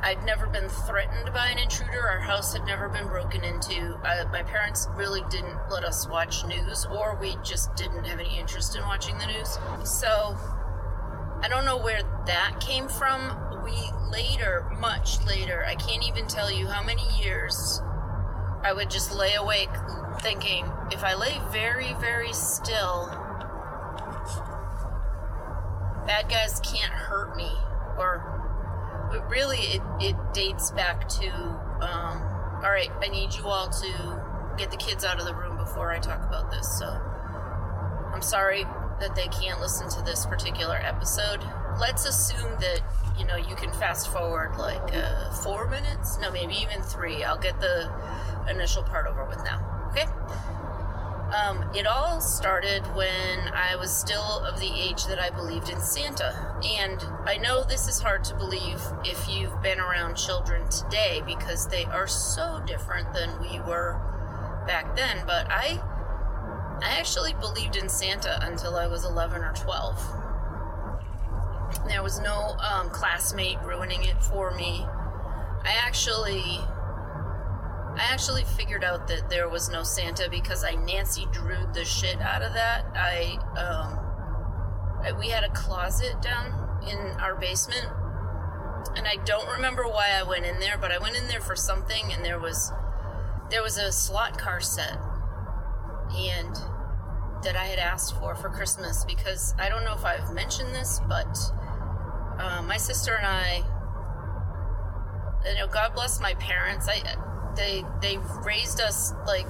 I'd 0.03 0.25
never 0.25 0.47
been 0.47 0.67
threatened 0.67 1.33
by 1.33 1.47
an 1.47 1.59
intruder. 1.59 2.09
Our 2.09 2.19
house 2.19 2.51
had 2.51 2.65
never 2.65 2.89
been 2.89 3.07
broken 3.07 3.45
into. 3.45 3.97
My 4.03 4.43
parents 4.43 4.89
really 4.95 5.21
didn't 5.29 5.57
let 5.69 5.85
us 5.85 6.09
watch 6.09 6.43
news, 6.43 6.85
or 6.87 7.17
we 7.21 7.37
just 7.41 7.73
didn't 7.75 8.03
have 8.03 8.19
any 8.19 8.37
interest 8.37 8.75
in 8.75 8.81
watching 8.81 9.17
the 9.17 9.27
news. 9.27 9.57
So 9.85 10.35
I 11.41 11.47
don't 11.49 11.65
know 11.65 11.77
where 11.77 12.01
that 12.27 12.59
came 12.59 12.87
from. 12.87 13.63
We 13.63 13.73
later, 14.11 14.67
much 14.79 15.23
later, 15.25 15.63
I 15.65 15.75
can't 15.75 16.07
even 16.07 16.27
tell 16.27 16.51
you 16.51 16.67
how 16.67 16.83
many 16.83 17.03
years, 17.21 17.81
I 18.63 18.73
would 18.73 18.89
just 18.89 19.13
lay 19.13 19.33
awake 19.35 19.69
thinking 20.21 20.65
if 20.91 21.03
I 21.03 21.15
lay 21.15 21.39
very, 21.51 21.93
very 21.95 22.33
still, 22.33 23.09
bad 26.05 26.29
guys 26.29 26.59
can't 26.61 26.91
hurt 26.91 27.35
me 27.35 27.51
or 27.97 29.07
but 29.11 29.29
really 29.29 29.59
it, 29.59 29.81
it 29.99 30.15
dates 30.33 30.71
back 30.71 31.07
to 31.07 31.29
um, 31.29 32.21
all 32.63 32.71
right 32.71 32.89
i 33.01 33.07
need 33.07 33.33
you 33.33 33.45
all 33.45 33.69
to 33.69 34.21
get 34.57 34.71
the 34.71 34.77
kids 34.77 35.03
out 35.03 35.19
of 35.19 35.25
the 35.25 35.35
room 35.35 35.57
before 35.57 35.91
i 35.91 35.99
talk 35.99 36.23
about 36.25 36.49
this 36.49 36.67
so 36.79 36.87
i'm 38.13 38.21
sorry 38.21 38.65
that 39.01 39.15
they 39.15 39.27
can't 39.27 39.59
listen 39.59 39.89
to 39.89 40.01
this 40.03 40.25
particular 40.25 40.77
episode 40.77 41.41
let's 41.79 42.05
assume 42.05 42.51
that 42.59 42.81
you 43.17 43.25
know 43.25 43.35
you 43.35 43.55
can 43.55 43.71
fast 43.73 44.11
forward 44.11 44.55
like 44.57 44.95
uh, 44.95 45.31
four 45.43 45.67
minutes 45.69 46.17
no 46.19 46.31
maybe 46.31 46.53
even 46.55 46.81
three 46.81 47.23
i'll 47.23 47.37
get 47.37 47.59
the 47.59 47.91
initial 48.49 48.83
part 48.83 49.07
over 49.07 49.25
with 49.25 49.43
now 49.43 49.89
okay 49.89 50.05
um, 51.33 51.63
it 51.73 51.87
all 51.87 52.19
started 52.19 52.83
when 52.93 53.39
I 53.53 53.77
was 53.77 53.95
still 53.95 54.39
of 54.39 54.59
the 54.59 54.69
age 54.69 55.05
that 55.05 55.19
I 55.19 55.29
believed 55.29 55.69
in 55.69 55.79
Santa. 55.79 56.59
And 56.61 57.01
I 57.25 57.37
know 57.37 57.63
this 57.63 57.87
is 57.87 58.01
hard 58.01 58.25
to 58.25 58.35
believe 58.35 58.81
if 59.05 59.29
you've 59.29 59.61
been 59.61 59.79
around 59.79 60.15
children 60.15 60.67
today 60.69 61.21
because 61.25 61.67
they 61.67 61.85
are 61.85 62.07
so 62.07 62.61
different 62.65 63.13
than 63.13 63.39
we 63.39 63.59
were 63.61 63.97
back 64.67 64.95
then. 64.97 65.23
But 65.25 65.47
I, 65.49 65.81
I 66.81 66.97
actually 66.97 67.33
believed 67.33 67.75
in 67.75 67.87
Santa 67.89 68.39
until 68.41 68.75
I 68.75 68.87
was 68.87 69.05
11 69.05 69.43
or 69.43 69.53
12. 69.53 69.97
There 71.87 72.01
was 72.03 72.19
no 72.19 72.55
um, 72.59 72.89
classmate 72.89 73.59
ruining 73.63 74.03
it 74.03 74.21
for 74.23 74.51
me. 74.51 74.85
I 75.63 75.75
actually 75.85 76.59
I 77.93 78.07
actually 78.09 78.45
figured 78.45 78.83
out 78.83 79.07
that 79.09 79.29
there 79.29 79.49
was 79.49 79.69
no 79.69 79.83
Santa 79.83 80.29
because 80.29 80.63
I 80.63 80.75
Nancy 80.75 81.27
drew 81.31 81.57
the 81.73 81.85
shit 81.85 82.19
out 82.21 82.41
of 82.41 82.53
that. 82.53 82.85
I 82.95 83.37
um 83.57 83.99
I, 85.03 85.11
we 85.11 85.29
had 85.29 85.43
a 85.43 85.49
closet 85.49 86.21
down 86.21 86.79
in 86.87 86.97
our 87.19 87.35
basement 87.35 87.87
and 88.95 89.07
I 89.07 89.17
don't 89.25 89.47
remember 89.47 89.83
why 89.83 90.09
I 90.15 90.23
went 90.23 90.45
in 90.45 90.59
there, 90.59 90.77
but 90.77 90.91
I 90.91 90.97
went 90.97 91.15
in 91.15 91.27
there 91.27 91.41
for 91.41 91.55
something 91.55 92.11
and 92.11 92.25
there 92.25 92.39
was 92.39 92.71
there 93.49 93.61
was 93.61 93.77
a 93.77 93.91
slot 93.91 94.37
car 94.37 94.61
set 94.61 94.97
and 96.15 96.57
that 97.43 97.55
I 97.55 97.65
had 97.65 97.79
asked 97.79 98.17
for 98.19 98.35
for 98.35 98.49
Christmas 98.49 99.05
because 99.05 99.53
I 99.57 99.69
don't 99.69 99.83
know 99.83 99.93
if 99.93 100.05
I've 100.05 100.33
mentioned 100.33 100.73
this, 100.73 100.99
but 101.07 101.37
uh, 102.39 102.61
my 102.63 102.77
sister 102.77 103.15
and 103.15 103.25
I, 103.25 103.63
you 105.49 105.57
know, 105.57 105.67
God 105.67 105.93
bless 105.93 106.19
my 106.19 106.33
parents. 106.35 106.87
I 106.87 107.01
they 107.55 107.83
they 108.01 108.17
raised 108.45 108.79
us 108.79 109.13
like 109.25 109.45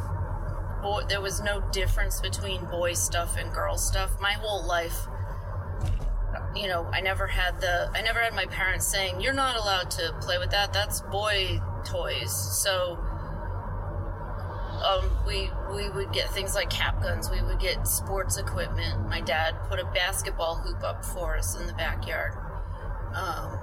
boy 0.81 1.03
there 1.07 1.21
was 1.21 1.41
no 1.41 1.62
difference 1.71 2.19
between 2.19 2.65
boy 2.65 2.93
stuff 2.93 3.38
and 3.38 3.53
girl 3.53 3.77
stuff. 3.77 4.19
My 4.19 4.33
whole 4.33 4.65
life 4.65 5.07
you 6.55 6.67
know 6.67 6.86
i 6.91 7.00
never 7.00 7.27
had 7.27 7.60
the 7.62 7.89
i 7.93 8.01
never 8.01 8.19
had 8.19 8.33
my 8.33 8.45
parents 8.45 8.86
saying 8.86 9.21
you're 9.21 9.33
not 9.33 9.55
allowed 9.55 9.89
to 9.89 10.13
play 10.21 10.38
with 10.38 10.51
that. 10.51 10.74
That's 10.74 11.01
boy 11.01 11.62
toys. 11.83 12.31
So 12.31 13.00
um, 14.83 15.09
we 15.25 15.50
we 15.73 15.89
would 15.89 16.11
get 16.11 16.29
things 16.29 16.55
like 16.55 16.69
cap 16.69 17.01
guns 17.01 17.29
we 17.29 17.41
would 17.41 17.59
get 17.59 17.88
sports 17.88 18.38
equipment 18.38 19.07
my 19.09 19.21
dad 19.21 19.55
put 19.69 19.79
a 19.79 19.85
basketball 19.85 20.55
hoop 20.55 20.83
up 20.83 21.03
for 21.05 21.38
us 21.38 21.59
in 21.59 21.67
the 21.67 21.73
backyard 21.73 22.33
um, 23.15 23.59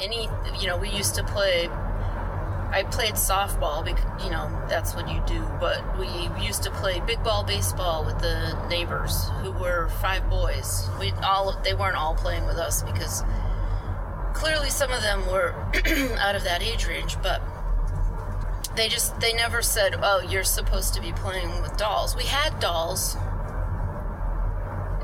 any 0.00 0.28
you 0.60 0.66
know 0.66 0.76
we 0.76 0.90
used 0.90 1.14
to 1.14 1.24
play 1.24 1.68
I 2.74 2.82
played 2.82 3.14
softball 3.14 3.84
because 3.84 4.24
you 4.24 4.32
know 4.32 4.50
that's 4.68 4.96
what 4.96 5.08
you 5.08 5.22
do. 5.28 5.40
But 5.60 5.96
we 5.96 6.08
used 6.44 6.64
to 6.64 6.72
play 6.72 7.00
big 7.06 7.22
ball 7.22 7.44
baseball 7.44 8.04
with 8.04 8.18
the 8.18 8.66
neighbors 8.68 9.28
who 9.42 9.52
were 9.52 9.88
five 10.00 10.28
boys. 10.28 10.88
We 10.98 11.12
all 11.22 11.56
they 11.62 11.72
weren't 11.72 11.94
all 11.94 12.16
playing 12.16 12.46
with 12.46 12.56
us 12.56 12.82
because 12.82 13.22
clearly 14.34 14.70
some 14.70 14.90
of 14.90 15.02
them 15.02 15.24
were 15.28 15.52
out 16.18 16.34
of 16.34 16.42
that 16.42 16.62
age 16.62 16.88
range, 16.88 17.16
but 17.22 17.40
they 18.76 18.88
just 18.88 19.20
they 19.20 19.32
never 19.32 19.62
said, 19.62 19.96
"Oh, 20.02 20.20
you're 20.20 20.44
supposed 20.44 20.94
to 20.94 21.00
be 21.00 21.12
playing 21.12 21.62
with 21.62 21.76
dolls." 21.76 22.16
We 22.16 22.24
had 22.24 22.58
dolls, 22.60 23.16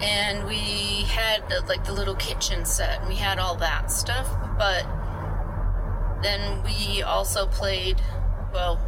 and 0.00 0.47
we 0.47 1.05
had 1.09 1.43
uh, 1.53 1.62
like 1.69 1.85
the 1.85 1.93
little 1.93 2.17
kitchen 2.17 2.65
set, 2.65 3.00
and 3.00 3.09
we 3.09 3.17
had 3.17 3.39
all 3.39 3.57
that 3.57 3.91
stuff. 3.91 4.29
But 4.59 4.85
then 6.23 6.62
we 6.65 7.03
also 7.03 7.47
played. 7.47 8.00
Well, 8.53 8.81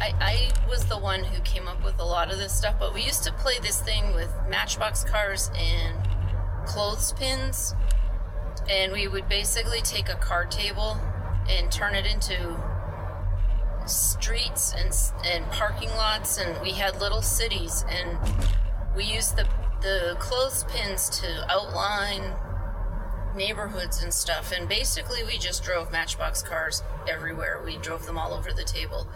I 0.00 0.12
I 0.20 0.68
was 0.68 0.86
the 0.86 0.98
one 0.98 1.22
who 1.22 1.40
came 1.42 1.68
up 1.68 1.84
with 1.84 2.00
a 2.00 2.04
lot 2.04 2.32
of 2.32 2.38
this 2.38 2.52
stuff, 2.52 2.76
but 2.78 2.92
we 2.94 3.02
used 3.02 3.22
to 3.24 3.32
play 3.32 3.58
this 3.60 3.80
thing 3.80 4.14
with 4.14 4.34
Matchbox 4.48 5.04
cars 5.04 5.50
and 5.56 5.96
clothespins, 6.66 7.76
and 8.68 8.92
we 8.92 9.06
would 9.06 9.28
basically 9.28 9.80
take 9.80 10.08
a 10.08 10.16
card 10.16 10.50
table 10.50 10.98
and 11.48 11.70
turn 11.70 11.94
it 11.94 12.06
into 12.06 12.56
streets 13.86 14.74
and 14.74 14.92
and 15.24 15.50
parking 15.52 15.90
lots 15.90 16.38
and 16.38 16.60
we 16.60 16.70
had 16.70 17.00
little 17.00 17.22
cities 17.22 17.84
and 17.88 18.18
we 18.96 19.04
used 19.04 19.36
the 19.36 19.46
the 19.82 20.16
clothespins 20.18 21.08
to 21.10 21.46
outline 21.50 22.34
neighborhoods 23.36 24.02
and 24.02 24.12
stuff 24.12 24.52
and 24.52 24.68
basically 24.68 25.22
we 25.24 25.38
just 25.38 25.62
drove 25.62 25.92
matchbox 25.92 26.42
cars 26.42 26.82
everywhere. 27.08 27.62
We 27.64 27.76
drove 27.76 28.06
them 28.06 28.18
all 28.18 28.32
over 28.32 28.52
the 28.52 28.64
table. 28.64 29.06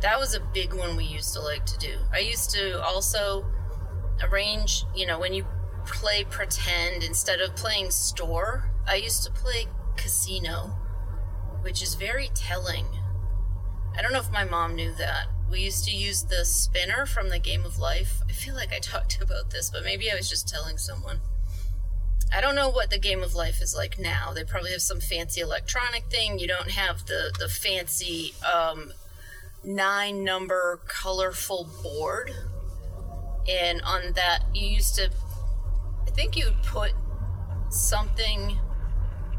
That 0.00 0.18
was 0.18 0.34
a 0.34 0.40
big 0.40 0.74
one 0.74 0.96
we 0.96 1.04
used 1.04 1.32
to 1.34 1.40
like 1.40 1.64
to 1.66 1.78
do. 1.78 1.98
I 2.12 2.18
used 2.18 2.50
to 2.50 2.82
also 2.82 3.44
arrange 4.22 4.84
you 4.94 5.06
know 5.06 5.18
when 5.18 5.34
you 5.34 5.46
play 5.86 6.24
pretend 6.24 7.02
instead 7.02 7.40
of 7.40 7.54
playing 7.54 7.90
store 7.90 8.70
i 8.86 8.94
used 8.94 9.22
to 9.22 9.30
play 9.30 9.66
casino 9.96 10.76
which 11.62 11.82
is 11.82 11.94
very 11.94 12.30
telling 12.34 12.86
I 13.96 14.02
don't 14.02 14.12
know 14.12 14.20
if 14.20 14.30
my 14.30 14.44
mom 14.44 14.74
knew 14.74 14.92
that. 14.94 15.26
We 15.50 15.60
used 15.60 15.84
to 15.86 15.90
use 15.90 16.24
the 16.24 16.44
spinner 16.44 17.06
from 17.06 17.30
the 17.30 17.38
Game 17.38 17.64
of 17.64 17.78
Life. 17.78 18.20
I 18.28 18.32
feel 18.32 18.54
like 18.54 18.72
I 18.72 18.78
talked 18.80 19.20
about 19.22 19.50
this, 19.50 19.70
but 19.70 19.84
maybe 19.84 20.10
I 20.10 20.14
was 20.14 20.28
just 20.28 20.48
telling 20.48 20.76
someone. 20.78 21.20
I 22.34 22.40
don't 22.40 22.56
know 22.56 22.68
what 22.68 22.90
the 22.90 22.98
Game 22.98 23.22
of 23.22 23.34
Life 23.34 23.62
is 23.62 23.74
like 23.74 23.98
now. 23.98 24.32
They 24.34 24.42
probably 24.44 24.72
have 24.72 24.82
some 24.82 25.00
fancy 25.00 25.40
electronic 25.40 26.06
thing. 26.10 26.38
You 26.38 26.48
don't 26.48 26.72
have 26.72 27.06
the 27.06 27.32
the 27.38 27.48
fancy 27.48 28.34
um, 28.44 28.92
nine 29.64 30.24
number 30.24 30.80
colorful 30.86 31.68
board. 31.82 32.32
And 33.48 33.80
on 33.82 34.12
that, 34.14 34.40
you 34.52 34.66
used 34.66 34.96
to, 34.96 35.10
I 36.06 36.10
think 36.10 36.36
you'd 36.36 36.62
put 36.64 36.92
something 37.70 38.58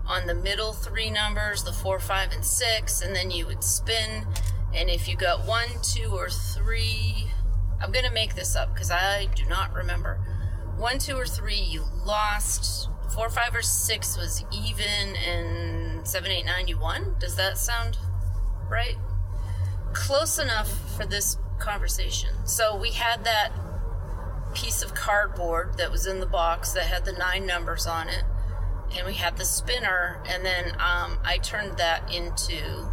on 0.07 0.27
the 0.27 0.33
middle 0.33 0.71
three 0.73 1.09
numbers, 1.09 1.63
the 1.63 1.73
four, 1.73 1.99
five, 1.99 2.31
and 2.31 2.45
six, 2.45 3.01
and 3.01 3.15
then 3.15 3.31
you 3.31 3.45
would 3.45 3.63
spin. 3.63 4.25
And 4.77 4.89
if 4.89 5.07
you 5.07 5.15
got 5.17 5.46
one, 5.48 5.69
two, 5.81 6.12
or 6.13 6.29
three, 6.29 7.27
I'm 7.81 7.91
going 7.91 8.05
to 8.05 8.12
make 8.12 8.36
this 8.36 8.55
up 8.55 8.74
because 8.74 8.91
I 8.91 9.27
do 9.36 9.43
not 9.46 9.74
remember. 9.74 10.19
One, 10.77 11.00
two, 11.00 11.15
or 11.15 11.25
three, 11.25 11.60
you 11.60 11.84
lost. 12.05 12.89
Four, 13.13 13.29
five, 13.29 13.55
or 13.55 13.63
six 13.63 14.15
was 14.15 14.46
even, 14.53 15.15
and 15.15 16.07
seven, 16.07 16.29
eight, 16.29 16.46
nine, 16.46 16.67
you 16.67 16.77
won. 16.77 17.15
Does 17.19 17.36
that 17.38 17.57
sound 17.57 17.98
right? 18.69 18.96
Close 19.93 20.38
enough 20.38 20.69
for 20.96 21.05
this 21.05 21.38
conversation. 21.57 22.29
So 22.46 22.77
we 22.77 22.91
had 22.91 23.24
that 23.24 23.51
piece 24.53 24.84
of 24.84 24.93
cardboard 24.93 25.77
that 25.77 25.91
was 25.91 26.05
in 26.05 26.19
the 26.19 26.27
box 26.27 26.74
that 26.74 26.86
had 26.86 27.05
the 27.05 27.13
nine 27.13 27.46
numbers 27.46 27.88
on 27.88 28.10
it 28.10 28.24
and 28.98 29.05
we 29.05 29.13
had 29.13 29.38
the 29.38 29.46
spinner 29.46 30.24
and 30.27 30.46
then 30.46 30.72
um, 30.79 31.19
i 31.24 31.38
turned 31.43 31.77
that 31.77 32.12
into 32.12 32.89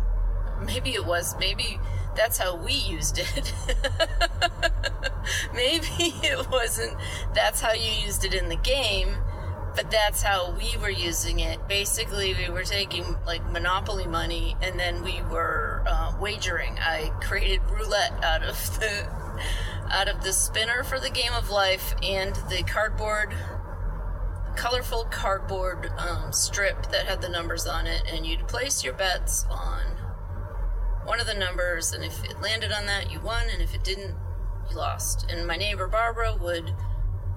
maybe 0.65 0.91
it 0.91 1.05
was 1.05 1.35
maybe 1.39 1.79
that's 2.17 2.39
how 2.39 2.57
we 2.57 2.73
used 2.73 3.19
it. 3.19 3.53
Maybe 5.55 6.15
it 6.23 6.51
wasn't 6.51 6.97
that's 7.35 7.61
how 7.61 7.73
you 7.73 7.91
used 7.91 8.25
it 8.25 8.35
in 8.35 8.49
the 8.49 8.57
game 8.57 9.17
but 9.75 9.91
that's 9.91 10.23
how 10.23 10.53
we 10.53 10.77
were 10.77 10.91
using 10.91 11.41
it. 11.41 11.67
Basically 11.67 12.35
we 12.35 12.49
were 12.49 12.63
taking 12.63 13.17
like 13.27 13.45
monopoly 13.51 14.07
money 14.07 14.57
and 14.63 14.79
then 14.79 15.03
we 15.03 15.21
were 15.23 15.83
uh, 15.89 16.13
wagering. 16.21 16.79
I 16.79 17.13
created 17.21 17.61
roulette 17.71 18.23
out 18.23 18.43
of 18.43 18.57
the 18.79 19.09
out 19.91 20.09
of 20.09 20.23
the 20.23 20.33
spinner 20.33 20.85
for 20.85 21.01
the 21.01 21.11
game 21.11 21.33
of 21.33 21.51
life 21.51 21.95
and 22.03 22.35
the 22.49 22.63
cardboard 22.63 23.35
colorful 24.57 25.05
cardboard 25.11 25.91
um, 25.99 26.33
strip 26.33 26.91
that 26.91 27.07
had 27.07 27.21
the 27.21 27.29
numbers 27.29 27.67
on 27.67 27.87
it, 27.87 28.03
and 28.11 28.25
you'd 28.25 28.47
place 28.47 28.85
your 28.85 28.95
bets 28.95 29.45
on 29.51 29.83
one 31.05 31.21
of 31.21 31.27
the 31.27 31.35
numbers, 31.35 31.93
and 31.93 32.05
if 32.05 32.25
it 32.25 32.41
landed 32.41 32.73
on 32.73 32.87
that, 32.87 33.11
you 33.11 33.21
won, 33.21 33.49
and 33.53 33.63
if 33.63 33.75
it 33.75 33.85
didn't, 33.85 34.15
you 34.71 34.77
lost. 34.77 35.31
And 35.31 35.47
my 35.47 35.57
neighbor 35.57 35.87
Barbara 35.87 36.37
would, 36.37 36.75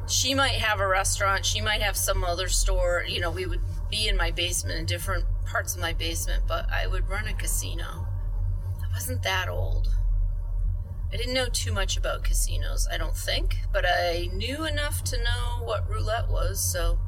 she 0.08 0.34
might 0.34 0.54
have 0.54 0.80
a 0.80 0.88
restaurant, 0.88 1.46
she 1.46 1.62
might 1.62 1.82
have 1.82 1.98
some 1.98 2.24
other 2.24 2.48
store, 2.48 3.04
you 3.08 3.20
know, 3.20 3.32
we 3.32 3.46
would 3.46 3.62
be 3.90 4.08
in 4.08 4.18
my 4.18 4.32
basement, 4.32 4.80
in 4.80 4.86
different 4.86 5.26
parts 5.46 5.76
of 5.76 5.82
my 5.82 5.94
basement, 5.94 6.44
but 6.48 6.68
I 6.72 6.88
would 6.88 7.10
run 7.10 7.28
a 7.28 7.34
casino. 7.34 8.08
I 8.82 8.94
wasn't 8.94 9.24
that 9.24 9.50
old. 9.50 9.96
I 11.12 11.16
didn't 11.16 11.34
know 11.34 11.48
too 11.48 11.72
much 11.72 11.96
about 11.96 12.24
casinos, 12.24 12.88
I 12.92 12.98
don't 12.98 13.16
think, 13.16 13.58
but 13.72 13.86
I 13.88 14.30
knew 14.34 14.66
enough 14.66 15.04
to 15.06 15.18
know 15.18 15.62
what 15.64 15.90
roulette 15.90 16.30
was, 16.30 16.60
so 16.60 17.00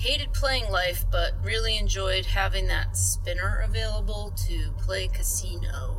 hated 0.00 0.32
playing 0.32 0.70
life, 0.70 1.04
but 1.10 1.32
really 1.44 1.76
enjoyed 1.76 2.24
having 2.24 2.66
that 2.68 2.96
spinner 2.96 3.62
available 3.62 4.32
to 4.48 4.72
play 4.78 5.06
casino. 5.08 5.98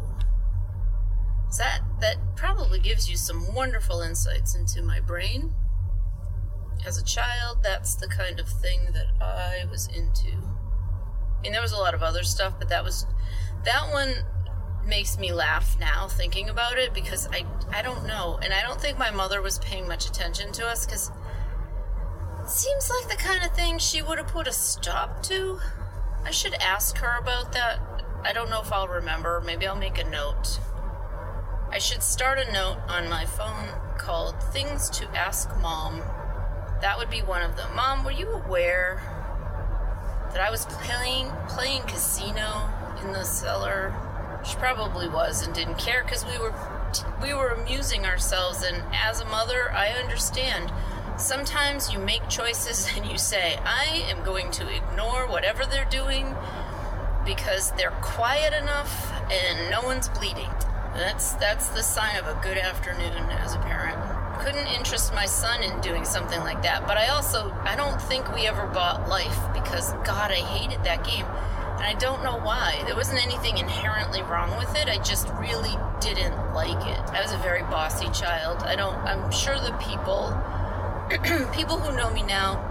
That 1.59 1.81
that 1.99 2.15
probably 2.35 2.79
gives 2.79 3.09
you 3.09 3.15
some 3.15 3.53
wonderful 3.53 4.01
insights 4.01 4.55
into 4.55 4.81
my 4.81 4.99
brain. 4.99 5.53
As 6.83 6.97
a 6.97 7.03
child, 7.03 7.59
that's 7.61 7.93
the 7.93 8.07
kind 8.07 8.39
of 8.39 8.47
thing 8.47 8.79
that 8.93 9.07
I 9.21 9.65
was 9.69 9.87
into. 9.87 10.35
I 11.37 11.41
mean, 11.43 11.51
there 11.51 11.61
was 11.61 11.73
a 11.73 11.77
lot 11.77 11.93
of 11.93 12.01
other 12.01 12.23
stuff, 12.23 12.55
but 12.57 12.69
that 12.69 12.83
was 12.83 13.05
that 13.65 13.91
one 13.91 14.25
makes 14.83 15.19
me 15.19 15.31
laugh 15.31 15.77
now 15.79 16.07
thinking 16.07 16.49
about 16.49 16.79
it 16.79 16.91
because 16.91 17.27
I 17.27 17.45
I 17.71 17.83
don't 17.83 18.07
know, 18.07 18.39
and 18.41 18.51
I 18.51 18.63
don't 18.63 18.81
think 18.81 18.97
my 18.97 19.11
mother 19.11 19.43
was 19.43 19.59
paying 19.59 19.87
much 19.87 20.07
attention 20.07 20.51
to 20.53 20.65
us 20.65 20.87
because 20.87 21.11
Seems 22.51 22.89
like 22.89 23.07
the 23.07 23.15
kind 23.15 23.45
of 23.45 23.55
thing 23.55 23.77
she 23.77 24.01
would 24.01 24.17
have 24.17 24.27
put 24.27 24.45
a 24.45 24.51
stop 24.51 25.23
to. 25.23 25.61
I 26.25 26.31
should 26.31 26.53
ask 26.55 26.97
her 26.97 27.17
about 27.17 27.53
that. 27.53 27.79
I 28.25 28.33
don't 28.33 28.49
know 28.49 28.61
if 28.61 28.73
I'll 28.73 28.89
remember. 28.89 29.41
Maybe 29.43 29.65
I'll 29.65 29.77
make 29.77 29.97
a 29.97 30.03
note. 30.03 30.59
I 31.71 31.77
should 31.79 32.03
start 32.03 32.39
a 32.39 32.51
note 32.51 32.79
on 32.89 33.09
my 33.09 33.25
phone 33.25 33.69
called 33.97 34.35
Things 34.51 34.89
to 34.89 35.07
Ask 35.17 35.49
Mom. 35.61 36.01
That 36.81 36.97
would 36.97 37.09
be 37.09 37.21
one 37.21 37.41
of 37.41 37.55
them. 37.55 37.73
Mom, 37.73 38.03
were 38.03 38.11
you 38.11 38.29
aware 38.29 39.01
that 40.33 40.41
I 40.41 40.51
was 40.51 40.65
playing 40.65 41.31
playing 41.47 41.83
casino 41.83 42.69
in 43.01 43.13
the 43.13 43.23
cellar? 43.23 43.95
She 44.43 44.57
probably 44.57 45.07
was 45.07 45.47
and 45.47 45.55
didn't 45.55 45.77
care 45.77 46.03
because 46.03 46.25
we 46.25 46.37
were 46.37 46.53
we 47.23 47.33
were 47.33 47.47
amusing 47.47 48.05
ourselves 48.05 48.61
and 48.61 48.83
as 48.93 49.21
a 49.21 49.25
mother, 49.25 49.71
I 49.71 49.91
understand 49.91 50.69
Sometimes 51.21 51.93
you 51.93 51.99
make 51.99 52.27
choices 52.29 52.89
and 52.97 53.05
you 53.05 53.17
say, 53.17 53.59
I 53.63 54.03
am 54.09 54.23
going 54.25 54.49
to 54.51 54.67
ignore 54.67 55.27
whatever 55.27 55.65
they're 55.65 55.85
doing 55.85 56.35
because 57.23 57.71
they're 57.73 57.93
quiet 58.01 58.53
enough 58.59 59.13
and 59.31 59.69
no 59.69 59.81
one's 59.83 60.09
bleeding. 60.09 60.49
That's 60.95 61.33
that's 61.33 61.69
the 61.69 61.83
sign 61.83 62.17
of 62.17 62.27
a 62.27 62.37
good 62.41 62.57
afternoon 62.57 63.29
as 63.29 63.53
a 63.53 63.59
parent. 63.59 63.97
Couldn't 64.41 64.67
interest 64.67 65.13
my 65.13 65.25
son 65.25 65.61
in 65.61 65.79
doing 65.79 66.03
something 66.05 66.39
like 66.39 66.63
that, 66.63 66.87
but 66.87 66.97
I 66.97 67.09
also 67.09 67.55
I 67.61 67.75
don't 67.75 68.01
think 68.01 68.33
we 68.33 68.47
ever 68.47 68.65
bought 68.65 69.07
life 69.07 69.39
because 69.53 69.93
god, 70.03 70.31
I 70.31 70.41
hated 70.41 70.83
that 70.83 71.05
game. 71.05 71.25
And 71.75 71.83
I 71.83 71.93
don't 71.93 72.23
know 72.23 72.37
why. 72.39 72.81
There 72.87 72.95
wasn't 72.95 73.23
anything 73.23 73.59
inherently 73.59 74.23
wrong 74.23 74.57
with 74.57 74.75
it. 74.75 74.89
I 74.89 74.97
just 74.97 75.29
really 75.35 75.77
didn't 76.01 76.53
like 76.53 76.85
it. 76.87 76.99
I 77.13 77.21
was 77.21 77.31
a 77.31 77.37
very 77.37 77.61
bossy 77.61 78.09
child. 78.09 78.63
I 78.63 78.75
don't 78.75 78.97
I'm 79.05 79.31
sure 79.31 79.55
the 79.55 79.77
people 79.79 80.35
people 81.53 81.77
who 81.77 81.95
know 81.97 82.11
me 82.13 82.23
now 82.23 82.67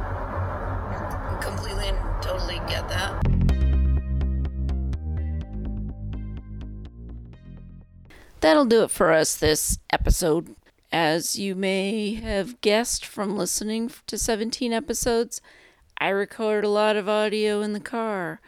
completely 1.43 1.89
and 1.89 2.23
totally 2.23 2.61
get 2.69 2.89
that. 2.89 3.23
That'll 8.41 8.65
do 8.65 8.83
it 8.85 8.91
for 8.91 9.13
us 9.13 9.37
this 9.37 9.79
episode. 9.93 10.57
As 10.91 11.39
you 11.39 11.55
may 11.55 12.15
have 12.15 12.61
guessed 12.63 13.05
from 13.05 13.37
listening 13.37 13.91
to 14.07 14.17
17 14.17 14.73
episodes, 14.73 15.41
I 15.99 16.09
record 16.09 16.65
a 16.65 16.69
lot 16.69 16.97
of 16.97 17.09
audio 17.09 17.61
in 17.61 17.75
the 17.75 17.81
car. 17.81 18.41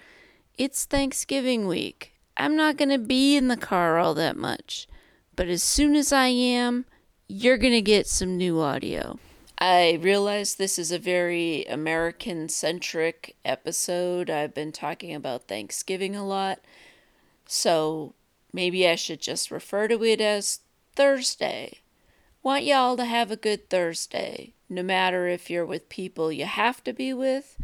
It's 0.57 0.87
Thanksgiving 0.87 1.66
week. 1.66 2.14
I'm 2.37 2.57
not 2.57 2.78
going 2.78 2.88
to 2.88 2.98
be 2.98 3.37
in 3.37 3.48
the 3.48 3.57
car 3.59 3.98
all 3.98 4.14
that 4.14 4.37
much. 4.37 4.88
But 5.37 5.48
as 5.48 5.62
soon 5.62 5.94
as 5.94 6.12
I 6.12 6.28
am, 6.28 6.87
you're 7.28 7.59
going 7.59 7.74
to 7.74 7.83
get 7.83 8.07
some 8.07 8.37
new 8.37 8.61
audio. 8.61 9.18
I 9.64 10.01
realize 10.03 10.57
this 10.57 10.77
is 10.77 10.90
a 10.90 10.98
very 10.98 11.64
American 11.66 12.48
centric 12.48 13.37
episode. 13.44 14.29
I've 14.29 14.55
been 14.55 14.72
talking 14.72 15.14
about 15.14 15.46
Thanksgiving 15.46 16.16
a 16.16 16.27
lot. 16.27 16.59
So 17.46 18.14
maybe 18.53 18.88
I 18.88 18.96
should 18.96 19.20
just 19.20 19.53
refer 19.53 19.87
to 19.87 20.03
it 20.03 20.20
as 20.20 20.62
Thursday. 20.96 21.79
Want 22.42 22.64
y'all 22.64 22.96
to 22.96 23.05
have 23.05 23.31
a 23.31 23.37
good 23.37 23.70
Thursday, 23.70 24.53
no 24.68 24.83
matter 24.83 25.29
if 25.29 25.48
you're 25.48 25.64
with 25.64 25.88
people 25.88 26.33
you 26.33 26.46
have 26.46 26.83
to 26.83 26.92
be 26.92 27.14
with, 27.14 27.57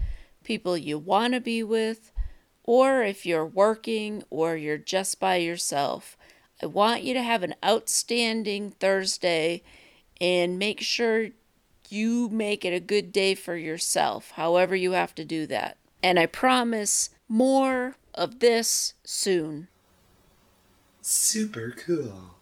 people 0.44 0.78
you 0.78 1.00
want 1.00 1.34
to 1.34 1.40
be 1.40 1.64
with, 1.64 2.12
or 2.62 3.02
if 3.02 3.26
you're 3.26 3.44
working 3.44 4.22
or 4.30 4.54
you're 4.54 4.78
just 4.78 5.18
by 5.18 5.34
yourself. 5.34 6.16
I 6.62 6.66
want 6.66 7.02
you 7.02 7.12
to 7.14 7.22
have 7.24 7.42
an 7.42 7.56
outstanding 7.64 8.70
Thursday 8.70 9.64
and 10.20 10.60
make 10.60 10.80
sure 10.80 11.30
you 11.92 12.28
make 12.28 12.64
it 12.64 12.72
a 12.72 12.80
good 12.80 13.12
day 13.12 13.34
for 13.34 13.56
yourself, 13.56 14.32
however, 14.32 14.74
you 14.76 14.92
have 14.92 15.14
to 15.16 15.24
do 15.24 15.46
that. 15.46 15.76
And 16.02 16.18
I 16.18 16.26
promise 16.26 17.10
more 17.28 17.96
of 18.14 18.40
this 18.40 18.94
soon. 19.04 19.68
Super 21.00 21.74
cool. 21.76 22.37